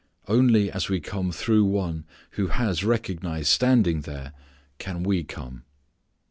Only 0.27 0.71
as 0.71 0.89
we 0.89 0.99
come 0.99 1.31
through 1.31 1.63
one 1.63 2.05
who 2.31 2.47
has 2.47 2.83
recognized 2.83 3.49
standing 3.49 4.01
there 4.01 4.33
can 4.79 5.03
we 5.03 5.23
come. 5.23 5.63